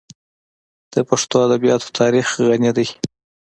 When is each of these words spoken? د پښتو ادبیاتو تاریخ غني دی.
د 0.93 0.95
پښتو 1.09 1.35
ادبیاتو 1.47 1.87
تاریخ 1.99 2.27
غني 2.47 2.71
دی. 2.77 2.87